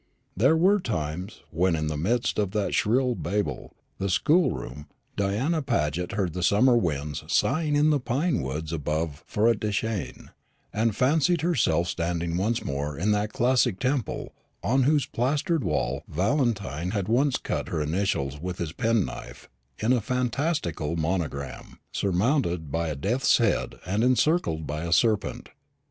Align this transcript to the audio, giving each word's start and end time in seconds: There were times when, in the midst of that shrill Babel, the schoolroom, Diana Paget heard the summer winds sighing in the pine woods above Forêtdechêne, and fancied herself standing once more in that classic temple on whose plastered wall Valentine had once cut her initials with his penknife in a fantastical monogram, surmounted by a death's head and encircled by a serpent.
There 0.35 0.57
were 0.57 0.79
times 0.79 1.41
when, 1.51 1.75
in 1.75 1.85
the 1.85 1.95
midst 1.95 2.39
of 2.39 2.53
that 2.53 2.73
shrill 2.73 3.13
Babel, 3.13 3.75
the 3.99 4.09
schoolroom, 4.09 4.87
Diana 5.15 5.61
Paget 5.61 6.13
heard 6.13 6.33
the 6.33 6.41
summer 6.41 6.75
winds 6.75 7.23
sighing 7.27 7.75
in 7.75 7.91
the 7.91 7.99
pine 7.99 8.41
woods 8.41 8.73
above 8.73 9.23
Forêtdechêne, 9.31 10.29
and 10.73 10.95
fancied 10.95 11.41
herself 11.41 11.87
standing 11.87 12.35
once 12.35 12.63
more 12.65 12.97
in 12.97 13.11
that 13.11 13.31
classic 13.31 13.77
temple 13.77 14.33
on 14.63 14.85
whose 14.85 15.05
plastered 15.05 15.63
wall 15.63 16.01
Valentine 16.07 16.89
had 16.89 17.07
once 17.07 17.37
cut 17.37 17.69
her 17.69 17.79
initials 17.79 18.41
with 18.41 18.57
his 18.57 18.73
penknife 18.73 19.49
in 19.77 19.93
a 19.93 20.01
fantastical 20.01 20.95
monogram, 20.95 21.77
surmounted 21.91 22.71
by 22.71 22.87
a 22.87 22.95
death's 22.95 23.37
head 23.37 23.75
and 23.85 24.03
encircled 24.03 24.65
by 24.65 24.83
a 24.83 24.91
serpent. 24.91 25.49